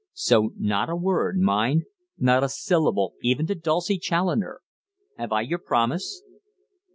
So 0.13 0.53
not 0.57 0.89
a 0.89 0.95
word, 0.95 1.37
mind; 1.37 1.83
not 2.17 2.43
a 2.43 2.49
syllable 2.49 3.13
even 3.21 3.45
to 3.45 3.53
Dulcie 3.53 3.99
Challoner 3.99 4.61
have 5.19 5.31
I 5.31 5.41
your 5.41 5.59
promise?" 5.59 6.23